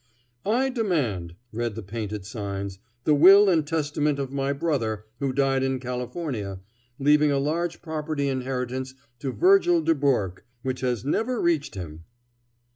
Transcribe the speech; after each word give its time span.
"I 0.47 0.69
demand," 0.71 1.35
read 1.53 1.75
the 1.75 1.83
painted 1.83 2.25
signs, 2.25 2.79
"the 3.03 3.13
will 3.13 3.47
and 3.51 3.67
testament 3.67 4.17
of 4.17 4.31
my 4.31 4.51
brother, 4.51 5.05
who 5.19 5.31
died 5.31 5.61
in 5.61 5.79
California, 5.79 6.59
leaving 6.97 7.31
a 7.31 7.37
large 7.37 7.83
property 7.83 8.27
inheritance 8.27 8.95
to 9.19 9.31
Virgile 9.31 9.83
Dubourque, 9.83 10.43
which 10.63 10.81
has 10.81 11.05
never 11.05 11.39
reached 11.39 11.75
him." 11.75 12.05